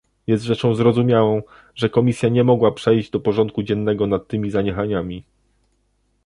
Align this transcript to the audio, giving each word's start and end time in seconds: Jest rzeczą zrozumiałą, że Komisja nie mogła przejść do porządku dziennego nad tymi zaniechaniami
Jest 0.27 0.43
rzeczą 0.43 0.75
zrozumiałą, 0.75 1.41
że 1.75 1.89
Komisja 1.89 2.29
nie 2.29 2.43
mogła 2.43 2.71
przejść 2.71 3.11
do 3.11 3.19
porządku 3.19 3.63
dziennego 3.63 4.07
nad 4.07 4.27
tymi 4.27 4.51
zaniechaniami 4.51 5.23